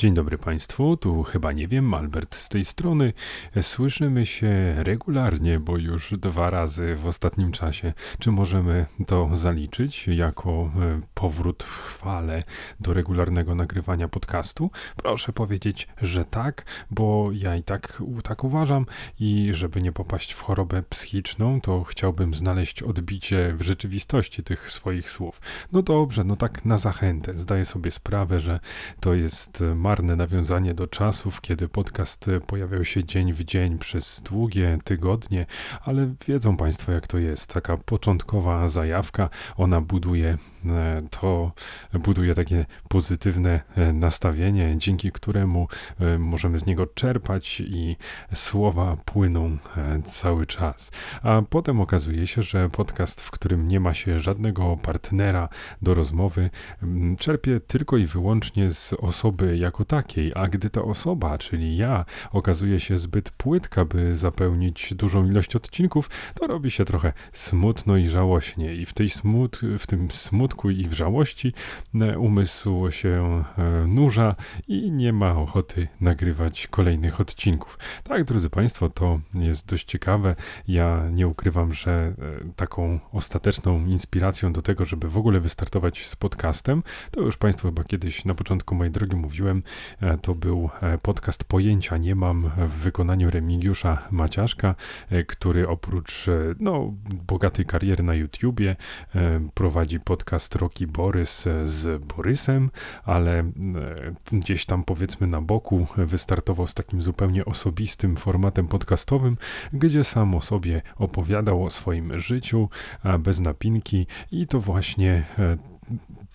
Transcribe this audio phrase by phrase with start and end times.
[0.00, 3.12] Dzień dobry Państwu, tu chyba nie wiem, Albert z tej strony.
[3.62, 7.92] Słyszymy się regularnie, bo już dwa razy w ostatnim czasie.
[8.18, 12.44] Czy możemy to zaliczyć jako e, powrót w chwale
[12.80, 14.70] do regularnego nagrywania podcastu?
[14.96, 18.86] Proszę powiedzieć, że tak, bo ja i tak, tak uważam
[19.18, 25.10] i żeby nie popaść w chorobę psychiczną, to chciałbym znaleźć odbicie w rzeczywistości tych swoich
[25.10, 25.40] słów.
[25.72, 27.38] No dobrze, no tak na zachętę.
[27.38, 28.60] Zdaję sobie sprawę, że
[29.00, 34.78] to jest marne nawiązanie do czasów, kiedy podcast pojawiał się dzień w dzień przez długie
[34.84, 35.46] tygodnie,
[35.84, 37.46] ale wiedzą Państwo, jak to jest.
[37.54, 40.38] Taka początkowa zajawka, ona buduje
[41.10, 41.52] to
[41.92, 45.68] buduje takie pozytywne e, nastawienie, dzięki któremu
[46.00, 47.96] e, możemy z niego czerpać i
[48.34, 49.58] słowa płyną
[50.04, 50.92] cały czas.
[51.22, 55.48] A potem okazuje się, że podcast, w którym nie ma się żadnego partnera
[55.82, 56.50] do rozmowy,
[57.18, 62.80] czerpie tylko i wyłącznie z osoby jako takiej, a gdy ta osoba, czyli ja, okazuje
[62.80, 68.74] się zbyt płytka, by zapełnić dużą ilość odcinków, to robi się trochę smutno i żałośnie
[68.74, 71.52] i w tej smut, w tym smutku smutku i wrzałości
[71.94, 74.34] e, umysł się e, nurza
[74.68, 77.78] i nie ma ochoty nagrywać kolejnych odcinków.
[78.04, 80.36] Tak, drodzy Państwo, to jest dość ciekawe.
[80.68, 82.14] Ja nie ukrywam, że e,
[82.56, 87.84] taką ostateczną inspiracją do tego, żeby w ogóle wystartować z podcastem, to już Państwu chyba
[87.84, 89.62] kiedyś na początku mojej drogi mówiłem,
[90.22, 90.70] to był
[91.02, 94.74] podcast Pojęcia Nie Mam w wykonaniu Remigiusza Maciaszka,
[95.26, 96.26] który oprócz
[96.60, 96.94] no,
[97.26, 98.76] bogatej kariery na YouTubie
[99.54, 102.70] prowadzi podcast podcast Roki Borys e, z Borysem,
[103.04, 103.44] ale e,
[104.32, 109.36] gdzieś tam powiedzmy na boku wystartował z takim zupełnie osobistym formatem podcastowym,
[109.72, 112.68] gdzie sam o sobie opowiadał o swoim życiu
[113.18, 115.56] bez napinki i to właśnie e,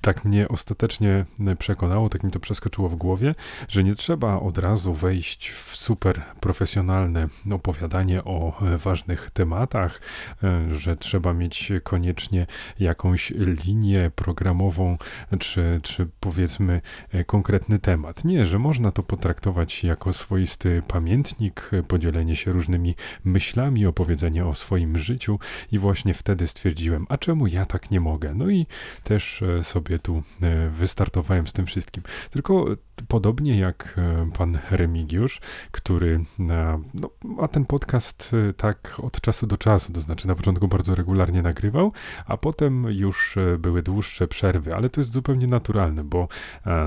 [0.05, 1.25] tak mnie ostatecznie
[1.59, 3.35] przekonało, tak mi to przeskoczyło w głowie,
[3.67, 10.01] że nie trzeba od razu wejść w super profesjonalne opowiadanie o e, ważnych tematach,
[10.43, 12.47] e, że trzeba mieć koniecznie
[12.79, 13.33] jakąś
[13.65, 14.97] linię programową,
[15.39, 16.81] czy, czy powiedzmy
[17.11, 18.25] e, konkretny temat.
[18.25, 24.97] Nie, że można to potraktować jako swoisty pamiętnik, podzielenie się różnymi myślami, opowiedzenie o swoim
[24.97, 25.39] życiu
[25.71, 28.33] i właśnie wtedy stwierdziłem, a czemu ja tak nie mogę?
[28.35, 28.65] No i
[29.03, 32.03] też sobie tu e, wystartowałem z tym wszystkim.
[32.29, 32.65] Tylko
[33.07, 35.41] podobnie jak e, pan Remigiusz,
[35.71, 36.81] który no,
[37.23, 41.41] ma ten podcast e, tak od czasu do czasu, to znaczy na początku bardzo regularnie
[41.41, 41.91] nagrywał,
[42.25, 46.27] a potem już były dłuższe przerwy, ale to jest zupełnie naturalne, bo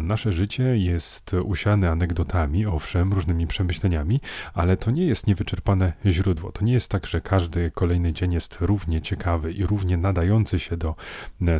[0.03, 4.21] nasze życie jest usiane anegdotami, owszem, różnymi przemyśleniami,
[4.55, 6.53] ale to nie jest niewyczerpane źródło.
[6.53, 10.77] To nie jest tak, że każdy kolejny dzień jest równie ciekawy i równie nadający się
[10.77, 10.95] do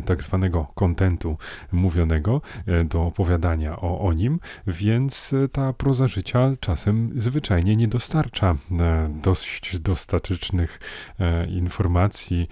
[0.05, 1.37] tak zwanego kontentu
[1.71, 7.87] mówionego, e, do opowiadania o, o nim, więc e, ta proza życia czasem zwyczajnie nie
[7.87, 10.79] dostarcza e, dość dostatecznych
[11.49, 12.47] informacji,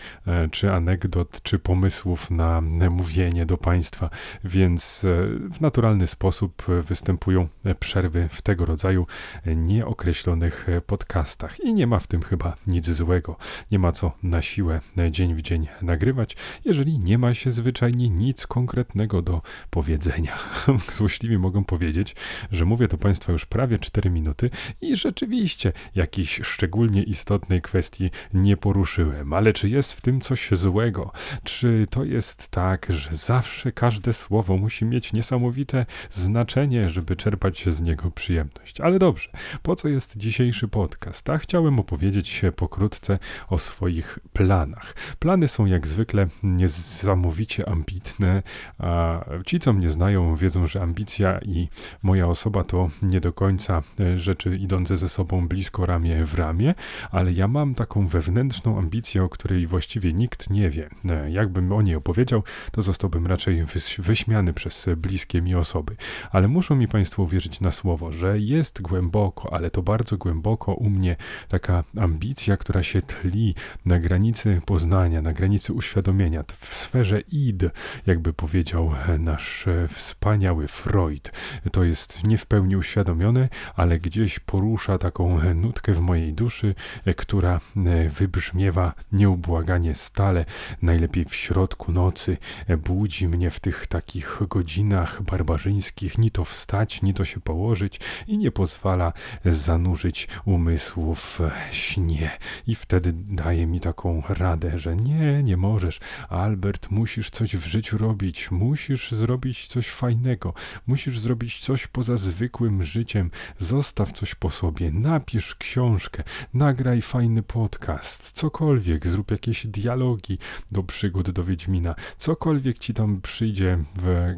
[0.52, 4.10] czy anegdot, czy pomysłów na mówienie do państwa,
[4.44, 5.06] więc
[5.52, 7.48] w naturalny sposób występują
[7.80, 9.08] przerwy w tego rodzaju
[9.46, 13.38] nieokreślonych podcastach i nie ma w tym chyba nic złego.
[13.72, 14.82] Nie ma co na siłę
[15.12, 20.38] dzień w dzień nagrywać, jeżeli nie ma się zwyczajnie nic konkretnego konkretnego do powiedzenia.
[20.98, 22.16] Złośliwie mogą powiedzieć,
[22.52, 24.50] że mówię to Państwa już prawie 4 minuty
[24.82, 29.34] i rzeczywiście jakiejś szczególnie istotnej kwestii nie poruszyłem.
[29.34, 31.12] Ale czy jest w tym coś złego?
[31.44, 37.82] Czy to jest tak, że zawsze każde słowo musi mieć niesamowite znaczenie, żeby czerpać z
[37.82, 38.82] niego przyjemność?
[38.82, 39.30] Ale dobrze,
[39.62, 41.30] po co jest dzisiejszy podcast?
[41.30, 44.96] A chciałem opowiedzieć się pokrótce o swoich planach.
[45.20, 48.44] Plany są jak zwykle niesamowicie ambitne,
[48.80, 51.70] a ci, co mnie znają, wiedzą, że ambicja i
[52.04, 56.76] moja osoba to nie do końca e, rzeczy idące ze sobą blisko ramię w ramię,
[57.12, 60.90] ale ja mam taką wewnętrzną ambicję, o której właściwie nikt nie wie.
[61.10, 63.66] E, jakbym o niej opowiedział, to zostałbym raczej
[63.98, 65.96] wyśmiany przez bliskie mi osoby.
[66.32, 70.90] Ale muszą mi Państwo uwierzyć na słowo, że jest głęboko, ale to bardzo głęboko u
[70.90, 71.16] mnie
[71.48, 73.56] taka ambicja, która się tli
[73.86, 77.64] na granicy poznania, na granicy uświadomienia, w sferze id,
[78.06, 81.32] jakby powiedzieć powiedział nasz e, wspaniały Freud.
[81.72, 86.76] To jest nie w pełni uświadomione, ale gdzieś porusza taką e, nutkę w mojej duszy,
[87.06, 87.62] e, która
[88.10, 90.46] wybrzmiewa nieubłaganie stale,
[90.82, 92.38] najlepiej w środku nocy,
[92.78, 98.38] budzi mnie w tych takich godzinach barbarzyńskich, ni to wstać, ni to się położyć i
[98.38, 99.14] nie pozwala
[99.46, 101.40] zanurzyć umysłu w
[101.72, 102.32] śnie.
[102.68, 106.00] I wtedy daje mi taką radę, że nie, nie możesz,
[106.30, 110.54] Albert, musisz coś w życiu robić, musisz zrobić coś fajnego,
[110.88, 116.24] musisz zrobić zrobić coś poza zwykłym życiem, zostaw coś po sobie, napisz książkę,
[116.54, 120.38] nagraj fajny podcast, cokolwiek, zrób jakieś dialogi
[120.72, 124.34] do przygód do Wiedźmina, cokolwiek ci tam przyjdzie w,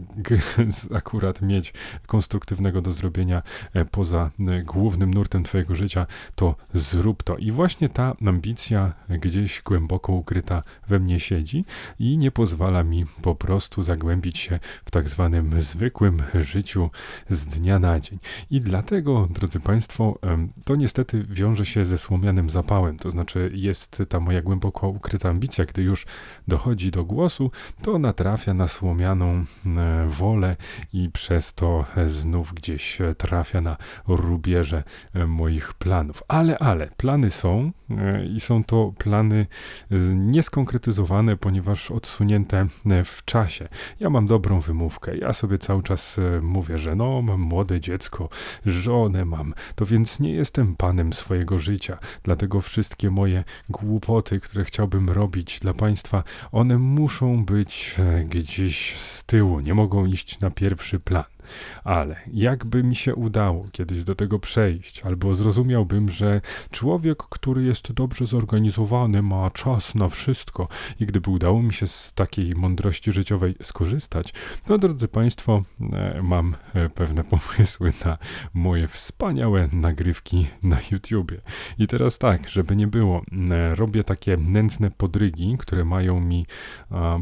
[0.95, 1.73] akurat mieć
[2.07, 3.41] konstruktywnego do zrobienia
[3.73, 6.05] e, poza e, głównym nurtem twojego życia,
[6.35, 7.37] to zrób to.
[7.37, 11.65] I właśnie ta ambicja gdzieś głęboko ukryta we mnie siedzi
[11.99, 16.89] i nie pozwala mi po prostu zagłębić się w tak zwanym zwykłym życiu
[17.29, 18.19] z dnia na dzień.
[18.51, 20.19] I dlatego, drodzy Państwo,
[20.65, 25.65] to niestety wiąże się ze słomianym zapałem, to znaczy jest ta moja głęboko ukryta ambicja,
[25.65, 26.05] gdy już
[26.47, 27.51] dochodzi do głosu,
[27.81, 30.55] to natrafia na słomianą e, wolę
[30.93, 33.77] i przez to znów gdzieś trafia na
[34.07, 34.83] rubieże
[35.13, 36.23] e, moich planów.
[36.27, 39.45] Ale, ale, plany są e, i są to plany
[40.15, 42.67] nieskonkretyzowane, ponieważ odsunięte
[43.05, 43.69] w czasie.
[43.99, 45.17] Ja mam dobrą wymówkę.
[45.17, 48.29] Ja sobie cały czas mówię, że no, mam młode dziecko,
[48.65, 51.97] żonę mam, to więc nie jestem panem swojego życia.
[52.23, 59.25] Dlatego wszystkie moje głupoty, które chciałbym robić dla państwa, one muszą być e, gdzieś z
[59.25, 61.23] tyłu, nie mogą iść na pierwszy plan.
[61.83, 66.41] Ale jakby mi się udało kiedyś do tego przejść, albo zrozumiałbym, że
[66.71, 70.67] człowiek, który jest dobrze zorganizowany, ma czas na wszystko,
[70.99, 74.33] i gdyby udało mi się z takiej mądrości życiowej skorzystać,
[74.65, 75.61] to drodzy Państwo,
[75.93, 78.17] e, mam e, pewne pomysły na
[78.53, 81.41] moje wspaniałe nagrywki na YouTubie.
[81.77, 83.21] I teraz tak, żeby nie było,
[83.51, 86.45] e, robię takie nędzne podrygi, które mają mi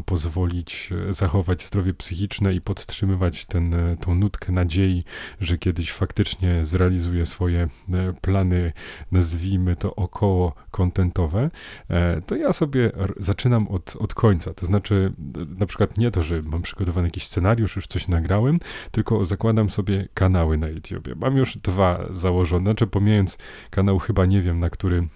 [0.04, 3.74] pozwolić zachować zdrowie psychiczne i podtrzymywać ten,
[4.14, 5.04] nutkę nadziei,
[5.40, 8.72] że kiedyś faktycznie zrealizuje swoje e, plany,
[9.12, 11.50] nazwijmy to około kontentowe,
[11.90, 14.54] e, to ja sobie zaczynam od, od końca.
[14.54, 15.12] To znaczy,
[15.58, 18.58] na przykład nie to, że mam przygotowany jakiś scenariusz, już coś nagrałem,
[18.90, 21.14] tylko zakładam sobie kanały na YouTubie.
[21.16, 23.38] Mam już dwa założone, znaczy pomijając
[23.70, 25.08] kanał chyba nie wiem, na który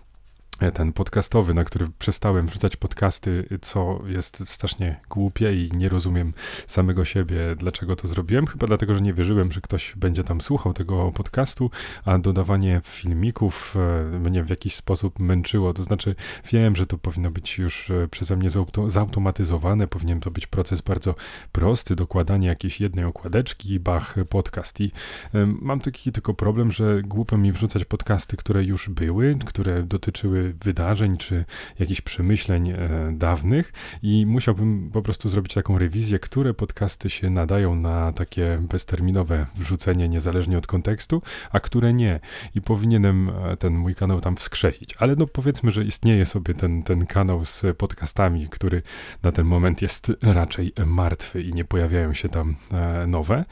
[0.70, 6.32] ten podcastowy, na który przestałem wrzucać podcasty, co jest strasznie głupie i nie rozumiem
[6.67, 8.47] samego siebie, dlaczego to zrobiłem.
[8.47, 11.70] Chyba dlatego, że nie wierzyłem, że ktoś będzie tam słuchał tego podcastu,
[12.05, 15.75] a dodawanie filmików e, mnie w jakiś sposób męczyło.
[15.75, 16.14] To znaczy,
[16.53, 18.50] wiem, że to powinno być już e, przeze mnie
[18.87, 21.14] zautomatyzowane, powinien to być proces bardzo
[21.53, 24.81] prosty, dokładanie jakiejś jednej okładeczki, bach, podcast.
[24.81, 24.93] I
[25.61, 31.16] mam taki tylko problem, że głupio mi wrzucać podcasty, które już były, które dotyczyły wydarzeń
[31.16, 31.44] czy
[31.78, 32.78] jakichś przemyśleń e,
[33.12, 33.72] dawnych
[34.02, 40.08] i musiałbym po prostu zrobić taką rewizję, które podcasty się nadają na takie bezterminowe wrzucenie
[40.08, 41.22] niezależnie od kontekstu,
[41.52, 42.20] a które nie.
[42.54, 44.94] I powinienem e, ten mój kanał tam wskrzesić.
[44.99, 48.82] Ale no powiedzmy, że istnieje sobie ten, ten kanał z podcastami, który
[49.22, 53.44] na ten moment jest raczej martwy i nie pojawiają się tam e, nowe.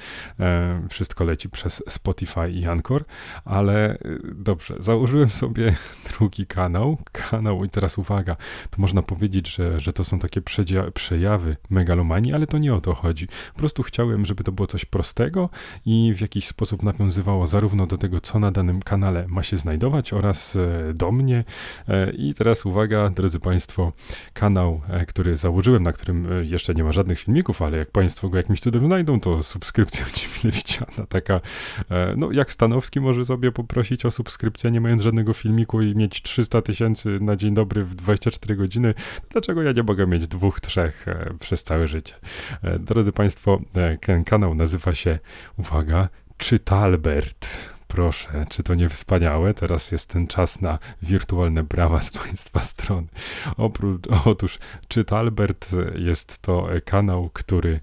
[0.91, 3.05] Wszystko leci przez Spotify i Anchor,
[3.45, 3.99] ale
[4.35, 5.77] dobrze, założyłem sobie
[6.11, 8.37] drugi kanał, kanał, i teraz uwaga,
[8.71, 10.41] to można powiedzieć, że, że to są takie
[10.95, 13.29] przejawy megalomanii, ale to nie o to chodzi.
[13.55, 15.49] Po prostu chciałem, żeby to było coś prostego
[15.87, 20.13] i w jakiś sposób nawiązywało zarówno do tego, co na danym kanale ma się znajdować
[20.13, 21.45] oraz e, do mnie.
[21.89, 23.93] E, I teraz uwaga, drodzy Państwo,
[24.33, 28.37] kanał, e, który założyłem, na którym jeszcze nie ma żadnych filmików, ale jak Państwo go
[28.37, 31.41] jakimś cudem znajdą, to subskrypcja ci mile widziana, taka,
[32.17, 36.63] no jak Stanowski może sobie poprosić o subskrypcję, nie mając żadnego filmiku i mieć 300
[36.63, 38.95] tysięcy tysięcy na dzień dobry w 24 godziny,
[39.31, 42.15] dlaczego ja nie mogę mieć dwóch, trzech e, przez całe życie?
[42.63, 43.61] E, drodzy Państwo,
[44.01, 45.19] ten kanał nazywa się,
[45.59, 47.59] uwaga, Czytalbert.
[47.91, 49.55] Proszę, czy to nie wspaniałe?
[49.55, 53.07] Teraz jest ten czas na wirtualne brawa z Państwa strony.
[53.57, 57.81] Oprócz, otóż Czytalbert jest to kanał, który,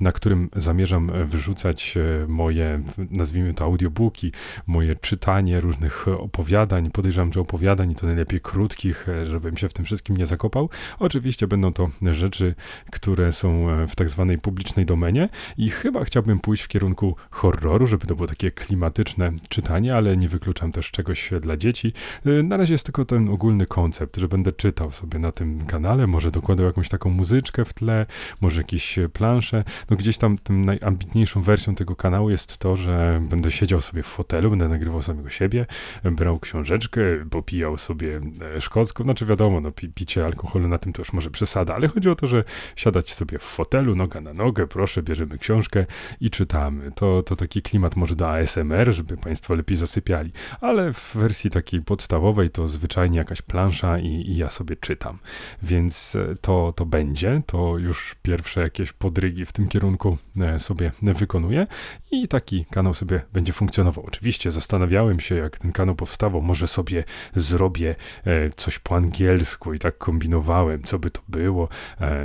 [0.00, 4.32] na którym zamierzam wrzucać moje, nazwijmy to audiobooki,
[4.66, 6.90] moje czytanie różnych opowiadań.
[6.90, 10.68] Podejrzewam, że opowiadań to najlepiej krótkich, żebym się w tym wszystkim nie zakopał.
[10.98, 12.54] Oczywiście będą to rzeczy,
[12.90, 18.06] które są w tak zwanej publicznej domenie i chyba chciałbym pójść w kierunku horroru, żeby
[18.06, 21.92] to było takie klimatyczne czytanie, ale nie wykluczam też czegoś dla dzieci.
[22.26, 26.06] Y, na razie jest tylko ten ogólny koncept, że będę czytał sobie na tym kanale,
[26.06, 28.06] może dokładał jakąś taką muzyczkę w tle,
[28.40, 29.64] może jakieś plansze.
[29.90, 34.06] No gdzieś tam tym najambitniejszą wersją tego kanału jest to, że będę siedział sobie w
[34.06, 35.66] fotelu, będę nagrywał samego siebie,
[36.04, 38.20] brał książeczkę, popijał sobie
[38.56, 42.08] e, szkocką, znaczy wiadomo, no picie alkoholu na tym to już może przesada, ale chodzi
[42.08, 42.44] o to, że
[42.76, 45.86] siadać sobie w fotelu, noga na nogę, proszę, bierzemy książkę
[46.20, 46.92] i czytamy.
[46.92, 50.32] To, to taki klimat może do ASMR, żeby Państwo lepiej zasypiali.
[50.60, 55.18] Ale w wersji takiej podstawowej to zwyczajnie jakaś plansza i, i ja sobie czytam.
[55.62, 60.92] Więc e, to, to będzie, to już pierwsze jakieś podrygi w tym kierunku e, sobie
[61.02, 61.66] wykonuję
[62.10, 64.04] i taki kanał sobie będzie funkcjonował.
[64.06, 67.04] Oczywiście zastanawiałem się, jak ten kanał powstawał, może sobie
[67.36, 67.94] zrobię
[68.24, 71.68] e, coś po angielsku i tak kombinowałem, co by to było,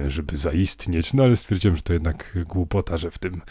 [0.07, 3.41] żeby zaistnieć, no ale stwierdziłem, że to jednak głupota, że w tym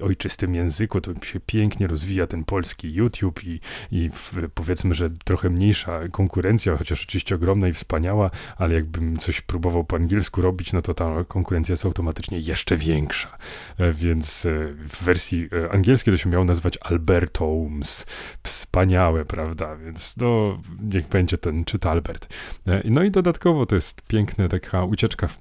[0.00, 3.60] ojczystym języku to się pięknie rozwija ten polski YouTube i,
[3.92, 4.10] i
[4.54, 9.96] powiedzmy, że trochę mniejsza konkurencja, chociaż oczywiście ogromna i wspaniała, ale jakbym coś próbował po
[9.96, 13.38] angielsku robić, no to ta konkurencja jest automatycznie jeszcze większa.
[13.78, 14.50] E, więc e,
[14.88, 18.06] w wersji e, angielskiej to się miało nazywać Albertomes.
[18.42, 19.76] Wspaniałe, prawda?
[19.76, 22.34] Więc no, niech będzie ten czyta Albert.
[22.84, 25.38] No i dodatkowo to jest piękna taka ucieczka w,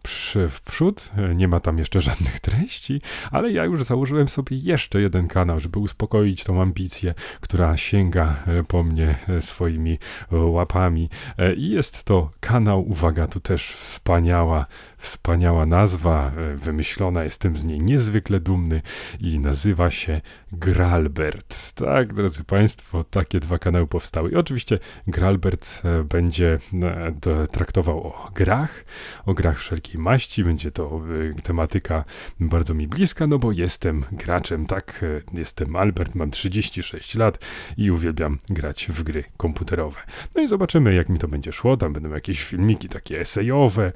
[0.49, 1.11] w przód.
[1.35, 3.01] Nie ma tam jeszcze żadnych treści,
[3.31, 8.35] ale ja już założyłem sobie jeszcze jeden kanał, żeby uspokoić tą ambicję, która sięga
[8.67, 9.99] po mnie swoimi
[10.31, 11.09] łapami.
[11.57, 14.65] I jest to kanał, uwaga, tu też wspaniała
[14.99, 18.81] Wspaniała nazwa, e, wymyślona, jestem z niej niezwykle dumny
[19.19, 21.73] i nazywa się Gralbert.
[21.73, 24.31] Tak, drodzy Państwo, takie dwa kanały powstały.
[24.31, 28.85] I oczywiście Gralbert e, będzie e, traktował o grach,
[29.25, 30.43] o grach wszelkiej maści.
[30.43, 31.01] Będzie to
[31.43, 32.03] tematyka
[32.39, 35.05] bardzo mi bliska, no bo jestem graczem, tak?
[35.33, 37.45] Jestem Albert, mam 36 lat
[37.77, 39.99] i uwielbiam grać w gry komputerowe.
[40.35, 41.77] No i zobaczymy, jak mi to będzie szło.
[41.77, 43.91] Tam będą jakieś filmiki takie esejowe,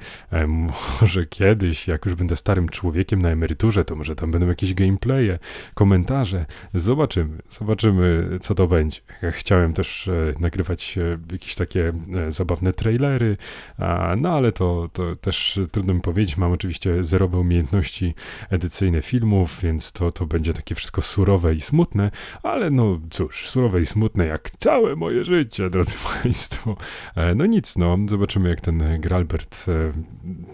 [1.01, 5.39] może kiedyś, jak już będę starym człowiekiem na emeryturze, to może tam będą jakieś gameplaye,
[5.73, 6.45] komentarze.
[6.73, 9.01] Zobaczymy, zobaczymy, co to będzie.
[9.31, 13.38] Chciałem też e, nagrywać e, jakieś takie e, zabawne trailery,
[13.77, 16.38] a, no ale to, to też trudno mi powiedzieć.
[16.38, 18.15] Mam oczywiście zerowe umiejętności
[18.50, 22.12] edycyjne filmów, więc to, to będzie takie wszystko surowe i smutne,
[22.43, 26.77] ale no cóż, surowe i smutne jak całe moje życie, drodzy Państwo.
[27.15, 29.91] E, no nic, no, zobaczymy jak ten Gralbert, e,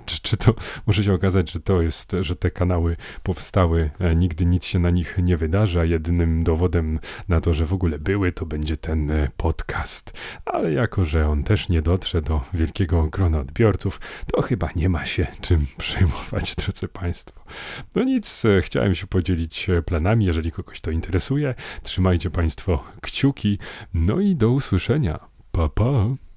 [0.05, 0.53] czy, czy to
[0.87, 4.89] może się okazać, że to jest, że te kanały powstały, e, nigdy nic się na
[4.89, 9.11] nich nie wydarzy, a jedynym dowodem na to, że w ogóle były, to będzie ten
[9.11, 10.13] e, podcast.
[10.45, 14.01] Ale jako, że on też nie dotrze do wielkiego grona odbiorców,
[14.33, 17.43] to chyba nie ma się czym przejmować, drodzy Państwo.
[17.95, 21.55] No nic, e, chciałem się podzielić planami, jeżeli kogoś to interesuje.
[21.83, 23.59] Trzymajcie Państwo kciuki,
[23.93, 25.19] no i do usłyszenia.
[25.51, 26.28] Pa, pa.